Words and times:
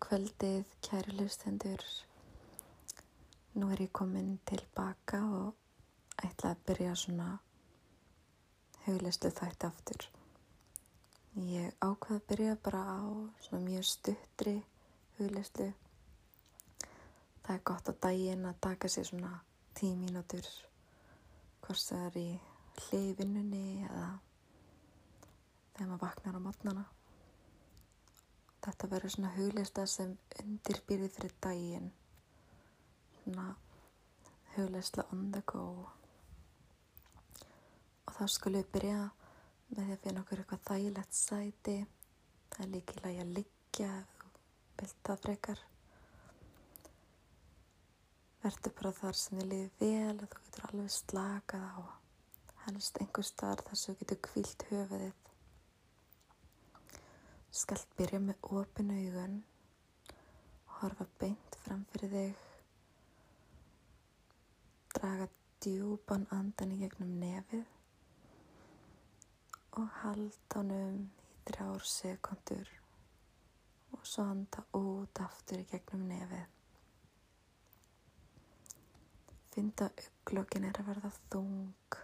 kvöldið, 0.00 0.64
kæri 0.82 1.12
lustendur. 1.18 1.82
Nú 3.54 3.68
er 3.72 3.82
ég 3.84 3.92
komin 3.92 4.38
tilbaka 4.48 5.20
og 5.20 6.24
ætla 6.24 6.54
að 6.54 6.62
byrja 6.66 6.94
svona 6.96 7.28
huglestu 8.86 9.30
þætti 9.30 9.68
aftur. 9.68 10.06
Ég 11.36 11.76
ákvaði 11.84 12.16
að 12.16 12.26
byrja 12.32 12.56
bara 12.64 12.80
á 12.80 13.00
svona 13.44 13.62
mjög 13.66 13.86
stuttri 13.86 14.56
huglestu. 15.18 15.68
Það 17.42 17.54
er 17.54 17.66
gott 17.70 17.90
á 17.90 17.94
daginn 18.06 18.46
að 18.48 18.60
taka 18.66 18.88
sér 18.88 19.06
svona 19.10 19.34
tíu 19.74 19.96
mínútur 19.98 20.46
hvort 21.60 21.84
það 21.86 22.06
er 22.06 22.18
í 22.20 22.30
hliðvinnunni 22.86 23.66
eða 23.88 24.08
þegar 25.74 25.90
maður 25.90 26.02
vaknar 26.06 26.38
á 26.38 26.46
mótnana. 26.46 26.86
Þetta 28.60 28.88
verður 28.92 29.14
svona 29.14 29.32
huglista 29.36 29.86
sem 29.88 30.12
undirbyrði 30.42 31.08
fyrir 31.14 31.32
daginn. 31.44 31.88
Svona 33.22 33.46
huglisla 34.56 35.06
on 35.14 35.30
the 35.32 35.42
go. 35.52 35.64
Og 38.04 38.12
þá 38.16 38.26
skulum 38.34 38.60
við 38.60 38.72
byrja 38.74 39.00
með 39.70 39.80
því 39.84 39.96
að 39.96 40.04
finna 40.04 40.24
okkur 40.24 40.42
eitthvað 40.42 40.66
þægilegt 40.70 41.16
sæti. 41.16 41.78
Það 42.50 42.66
er 42.66 42.72
líkilega 42.74 43.24
að 43.24 43.34
liggja 43.38 43.90
ef 44.00 44.18
þú 44.18 44.30
vilt 44.82 45.00
það 45.08 45.24
frekar. 45.24 45.64
Verður 48.40 48.76
bara 48.76 48.94
þar 49.00 49.18
sem 49.20 49.40
þið 49.40 49.50
liði 49.54 49.72
vel 49.80 50.14
og 50.18 50.28
þú 50.34 50.44
getur 50.44 50.68
alveg 50.70 50.94
slakað 50.96 51.66
á 51.76 51.80
helst 52.66 53.00
einhver 53.00 53.26
starf 53.26 53.66
þar 53.66 53.80
sem 53.80 53.94
þú 53.94 54.00
getur 54.02 54.20
kvílt 54.26 54.64
höfuðið. 54.70 55.19
Skalt 57.50 57.88
byrja 57.98 58.20
með 58.22 58.44
opinu 58.54 58.94
augun 58.94 59.32
og 60.68 60.74
horfa 60.78 61.06
beint 61.18 61.56
fram 61.64 61.80
fyrir 61.90 62.12
þig. 62.12 62.44
Draga 64.94 65.26
djúpan 65.64 66.28
andan 66.36 66.76
í 66.76 66.78
gegnum 66.84 67.16
nefið 67.18 67.66
og 69.82 69.90
halda 70.04 70.60
honum 70.60 71.02
í 71.02 71.26
þrjár 71.50 71.90
sekundur 71.96 72.72
og 73.98 74.06
svo 74.12 74.30
anda 74.30 74.64
út 74.78 75.24
aftur 75.26 75.66
í 75.66 75.68
gegnum 75.74 76.06
nefið. 76.14 76.48
Finna 79.50 79.90
auglokkin 79.90 80.70
er 80.70 80.84
að 80.84 80.94
verða 80.94 81.14
þung. 81.34 82.02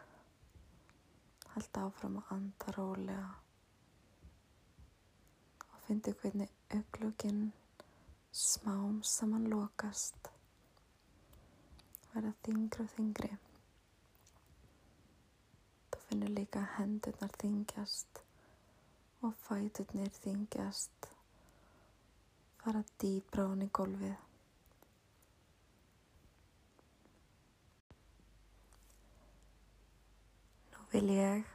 Halda 1.55 1.86
áfram 1.86 2.19
að 2.24 2.39
anda 2.41 2.80
rólega 2.83 3.45
fyndi 5.87 6.15
hvernig 6.20 6.51
augluginn 6.79 7.42
smám 8.45 9.03
saman 9.17 9.48
lokast. 9.53 10.31
Verða 12.12 12.33
þingri 12.47 12.84
og 12.84 12.95
þingri 12.97 13.33
þú 15.97 16.01
finnir 16.09 16.33
líka 16.37 16.61
hendurnar 16.77 17.33
þingjast 17.41 18.20
og 19.27 19.34
fæturnir 19.47 20.11
þingjast 20.23 21.09
fara 22.62 22.83
dýbra 23.03 23.47
hún 23.51 23.64
í 23.67 23.69
golfið 23.79 24.17
nú 30.75 30.87
vil 30.95 31.11
ég 31.17 31.51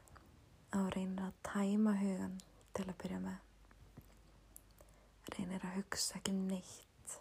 á 0.71 0.79
reynir 0.95 1.25
að 1.27 1.39
tæma 1.51 1.95
hugan 2.01 2.37
til 2.73 2.87
að 2.87 2.99
byrja 3.03 3.23
með 3.27 3.50
reynir 5.41 5.63
að 5.65 5.77
hugsa 5.79 6.19
ekki 6.19 6.33
um 6.35 6.41
neitt. 6.51 7.13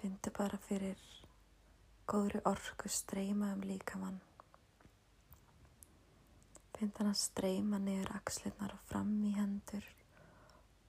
Findu 0.00 0.32
bara 0.36 0.56
fyrir 0.64 1.02
góðri 2.08 2.40
orku 2.48 2.88
streyma 2.88 3.50
um 3.52 3.64
líkamann. 3.66 4.16
Find 6.76 6.96
hann 7.00 7.10
að 7.10 7.20
streyma 7.20 7.80
niður 7.80 8.14
axlirnar 8.16 8.72
og 8.76 8.82
fram 8.88 9.12
í 9.24 9.34
hendur 9.36 9.84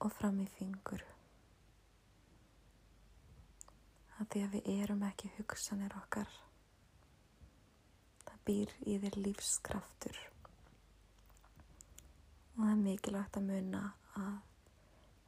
og 0.04 0.12
fram 0.16 0.40
í 0.40 0.48
fingur. 0.56 1.04
Að 4.18 4.32
því 4.32 4.44
að 4.46 4.56
við 4.56 4.72
erum 4.78 5.06
ekki 5.08 5.32
hugsanir 5.36 5.94
okkar. 6.00 6.32
Það 8.24 8.44
býr 8.48 8.76
í 8.88 8.98
þér 9.04 9.22
lífskraftur. 9.26 10.20
Og 12.56 12.62
það 12.64 12.70
er 12.72 12.84
mikilvægt 12.84 13.38
að 13.40 13.50
muna 13.52 13.88
að 14.18 14.36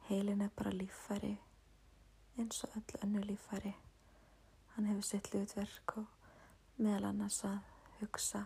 Heilin 0.09 0.41
er 0.41 0.49
bara 0.57 0.71
líffæri 0.71 1.37
eins 2.37 2.63
og 2.63 2.69
öll 2.75 3.03
önnu 3.03 3.21
líffæri. 3.21 3.75
Hann 4.67 4.85
hefur 4.85 5.01
sitt 5.01 5.27
hlutverk 5.27 5.97
og 5.97 6.05
meðal 6.77 7.05
annars 7.09 7.43
að 7.43 7.59
hugsa, 7.99 8.45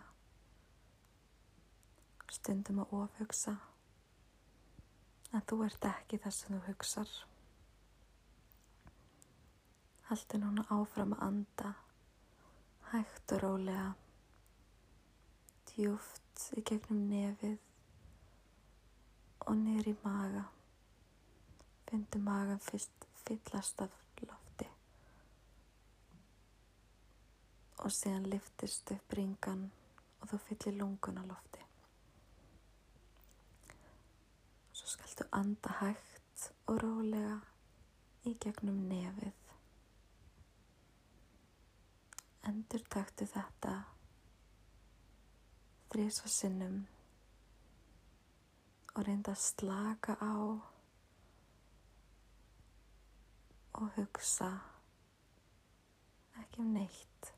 stundum 2.30 2.82
að 2.82 2.92
ofhugsa. 2.98 3.54
En 5.32 5.44
þú 5.48 5.62
ert 5.66 5.86
ekki 5.90 6.18
það 6.24 6.34
sem 6.34 6.56
þú 6.56 6.60
hugsar. 6.66 7.12
Haldur 10.10 10.42
núna 10.42 10.66
áfram 10.70 11.14
að 11.16 11.22
anda, 11.28 11.72
hægt 12.90 13.32
og 13.32 13.42
rólega, 13.42 13.88
djúft 15.70 16.50
í 16.58 16.62
gegnum 16.62 17.08
nefið 17.10 17.58
og 19.46 19.56
niður 19.62 19.90
í 19.94 19.96
maga. 20.04 20.44
Findu 21.86 22.18
magan 22.18 22.58
fyrst 22.60 23.06
fyllast 23.26 23.80
af 23.80 23.92
lofti 24.22 24.66
og 27.84 27.92
síðan 27.92 28.26
liftist 28.32 28.90
upp 28.94 29.14
ringan 29.18 29.66
og 30.20 30.30
þú 30.30 30.38
fyllir 30.48 30.78
lungun 30.80 31.20
á 31.20 31.24
lofti. 31.28 31.62
Svo 34.72 34.88
skaltu 34.90 35.26
anda 35.32 35.74
hægt 35.80 36.46
og 36.66 36.80
rólega 36.82 37.36
í 38.26 38.34
gegnum 38.42 38.80
nefið. 38.90 39.42
Endur 42.46 42.82
taktu 42.90 43.26
þetta 43.30 43.76
þrís 45.92 46.22
og 46.24 46.32
sinnum 46.32 46.80
og 48.94 49.04
reynda 49.06 49.34
að 49.36 49.44
slaka 49.44 50.16
á 50.18 50.34
og 53.76 53.90
hugsa 53.96 54.48
ekki 56.40 56.62
um 56.64 56.70
neitt. 56.76 57.32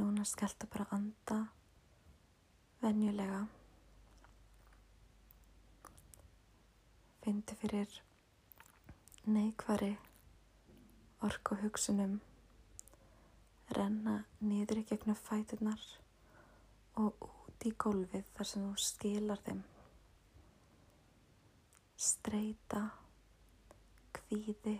Núna 0.00 0.24
skelta 0.24 0.68
bara 0.70 0.86
anda 0.96 1.40
venjulega. 2.82 3.44
Fyndi 7.20 7.56
fyrir 7.60 8.00
neikvari 9.28 9.92
orku 11.26 11.58
hugsunum 11.60 12.20
renna 13.76 14.14
niður 14.42 14.80
í 14.80 14.86
gegnum 14.88 15.18
fætunar 15.18 15.82
og 16.98 17.28
út 17.28 17.66
í 17.68 17.72
gólfið 17.84 18.30
þar 18.36 18.48
sem 18.50 18.64
þú 18.64 18.86
skilar 18.86 19.42
þeim. 19.44 19.60
Streyta 22.00 22.82
kvíði 24.16 24.78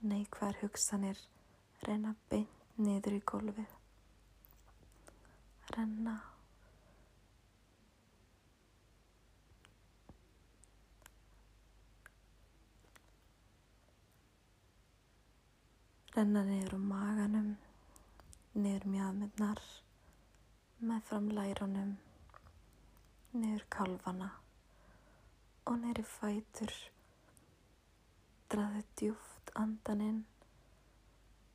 neikvar 0.00 0.58
hugsanir. 0.62 1.20
Renna 1.84 2.14
beint 2.32 2.76
niður 2.80 3.16
í 3.16 3.22
gólfið. 3.28 3.76
Renna 5.76 6.16
renna 16.14 16.40
niður 16.42 16.72
úr 16.74 16.86
maganum 16.90 17.50
niður 18.54 18.86
mjöðmyndnar 18.90 19.60
með 20.82 21.04
fram 21.06 21.28
lærunum 21.36 21.90
niður 23.36 23.66
kalvana 23.70 24.30
og 25.70 25.76
niður 25.78 26.00
í 26.02 26.06
fætur. 26.10 26.72
Draðu 28.50 28.82
djúft 28.98 29.52
andaninn 29.62 30.24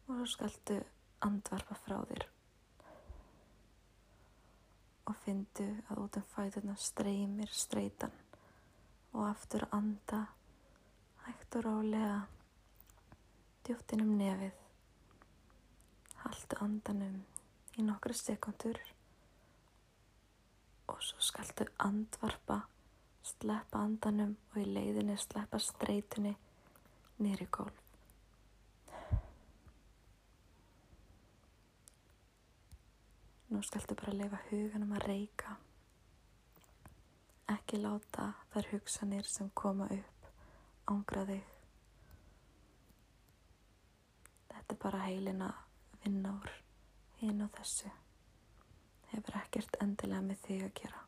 og 0.06 0.14
svo 0.22 0.30
skaldu 0.36 0.78
andvarpa 1.28 1.76
frá 1.82 1.98
þér 2.12 2.26
og 5.12 5.20
fyndu 5.26 5.68
að 5.90 6.00
út 6.06 6.22
um 6.22 6.30
fætuna 6.32 6.78
streymir 6.80 7.52
streytan 7.52 8.16
og 9.12 9.26
aftur 9.28 9.68
anda 9.76 10.22
hægt 11.26 11.60
og 11.60 11.68
rálega 11.68 12.24
djúftin 13.66 14.04
um 14.06 14.12
nefið 14.20 14.60
haldu 16.24 16.60
andanum 16.66 17.18
í 17.78 17.86
nokkru 17.86 18.18
sekundur 18.18 18.82
og 20.92 21.02
svo 21.06 21.24
skaltu 21.30 21.68
andvarpa 21.88 22.62
sleppa 23.26 23.82
andanum 23.88 24.36
og 24.52 24.62
í 24.62 24.68
leiðinni 24.70 25.18
sleppa 25.22 25.62
streytunni 25.62 26.36
nýri 27.26 27.50
gólf 27.58 27.86
Nú 33.56 33.62
skaltu 33.64 33.96
bara 33.96 34.12
leifa 34.12 34.40
huganum 34.50 34.90
að 34.98 35.04
reyka. 35.08 35.54
Ekki 37.54 37.78
láta 37.80 38.32
þær 38.52 38.72
hugsanir 38.74 39.30
sem 39.32 39.52
koma 39.56 39.88
upp 39.96 40.32
ángra 40.92 41.24
þig. 41.30 41.55
Þetta 44.66 44.74
er 44.74 44.82
bara 44.82 45.00
heilin 45.06 45.42
að 45.46 45.58
vinna 46.02 46.30
úr 46.40 46.54
hinn 47.20 47.44
og 47.46 47.52
þessu. 47.54 47.90
Hefur 49.12 49.36
ekkert 49.38 49.76
endilega 49.84 50.22
með 50.26 50.40
þig 50.42 50.64
að 50.66 50.72
gera. 50.80 51.02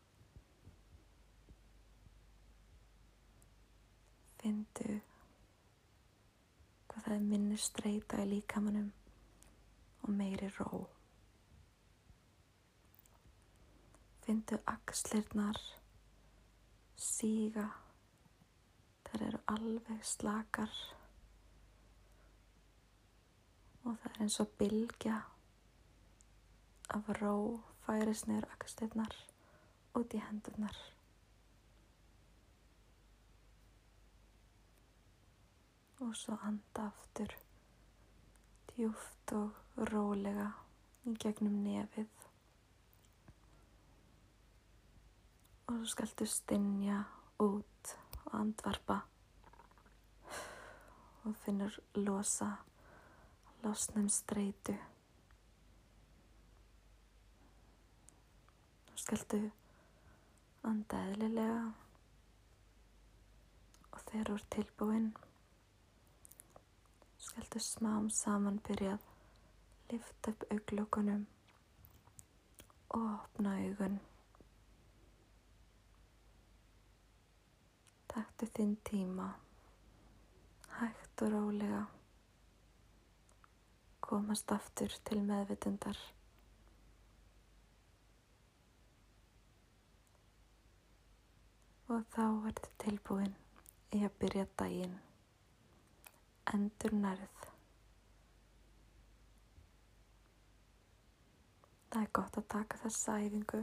Findu 4.38 5.00
hvað 6.92 7.07
það 7.07 7.15
er 7.15 7.25
minni 7.31 7.57
streyta 7.57 8.19
í 8.21 8.27
líkamannum 8.36 8.92
og 10.03 10.13
meiri 10.19 10.51
ró. 10.60 10.83
Findu 14.21 14.62
axlirnar 14.69 15.57
síga, 16.94 17.65
þær 19.10 19.25
eru 19.31 19.42
alveg 19.56 20.06
slakar 20.06 20.77
og 23.88 23.95
það 24.01 24.12
er 24.12 24.22
eins 24.25 24.38
og 24.44 24.51
bylgja 24.60 25.16
af 26.98 27.10
ró 27.22 27.34
færis 27.86 28.25
neyru 28.28 28.51
axlirnar 28.57 29.16
út 29.98 30.13
í 30.13 30.22
hendurnar. 30.28 30.78
Og 36.04 36.13
svo 36.19 36.38
anda 36.45 36.92
aftur 36.92 37.34
djúft 38.69 39.34
og 39.39 39.89
rólega 39.92 40.51
í 41.07 41.16
gegnum 41.24 41.63
nefið. 41.63 42.28
og 45.68 45.75
svo 45.75 45.86
skaltu 45.92 46.25
stinja 46.25 47.01
út 47.44 47.92
og 48.25 48.36
andvarpa 48.39 49.00
og 51.24 51.36
finnur 51.44 51.74
losa 51.95 52.48
losnum 53.63 54.09
streitu 54.09 54.75
og 58.92 59.01
skaltu 59.04 59.39
anda 60.71 61.04
eðlilega 61.12 61.63
og 63.92 64.04
þegar 64.09 64.33
úr 64.36 64.45
tilbúin 64.57 65.07
skaltu 67.30 67.63
smám 67.63 68.12
saman 68.24 68.62
byrjað 68.68 69.09
lift 69.92 70.27
upp 70.27 70.44
auglökunum 70.51 71.25
og 72.89 73.13
opna 73.13 73.53
augun. 73.62 74.00
Taktu 78.07 78.48
þinn 78.56 78.75
tíma, 78.89 79.27
hægt 80.80 81.21
og 81.21 81.31
rólega, 81.31 81.83
komast 84.07 84.51
aftur 84.56 84.94
til 85.09 85.19
meðvitundar. 85.27 85.98
Og 91.92 92.06
þá 92.15 92.24
ertu 92.50 92.71
tilbúin 92.83 93.36
í 93.95 94.04
að 94.07 94.15
byrja 94.21 94.45
daginn, 94.59 94.95
endur 96.54 96.95
nærð. 96.95 97.44
Það 101.92 102.01
er 102.03 102.13
gott 102.19 102.39
að 102.39 102.48
taka 102.56 102.80
þessa 102.86 103.19
æfingu 103.25 103.62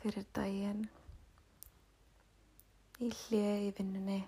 fyrir 0.00 0.26
daginn 0.34 0.84
í 3.00 3.10
í 3.30 3.72
vinnunni 3.76 4.20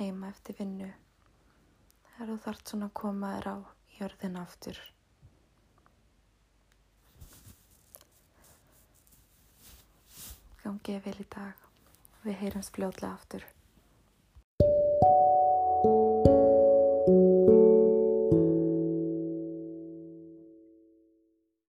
heima 0.00 0.32
eftir 0.32 0.56
vinnu. 0.58 0.88
Þegar 2.08 2.32
þú 2.32 2.38
þart 2.46 2.72
svona 2.72 2.88
að 2.90 2.96
koma 3.02 3.34
þér 3.36 3.48
á 3.52 3.56
jörðin 4.00 4.40
aftur. 4.40 4.82
Gangið 10.64 11.00
vel 11.06 11.16
í 11.20 11.30
dag. 11.36 11.64
Við 12.24 12.38
heyrums 12.42 12.74
fljóðlega 12.74 13.14
aftur 13.14 13.48